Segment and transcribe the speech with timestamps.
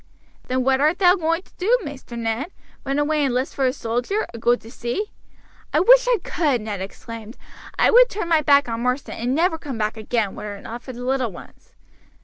[0.47, 2.49] "Then what art thou going to do, Maister Ned
[2.83, 5.11] run away and 'list for a soldier, or go to sea?"
[5.71, 7.37] "I wish I could," Ned exclaimed.
[7.77, 10.81] "I would turn my back on Marsden and never come back again, were it not
[10.81, 11.75] for the little ones.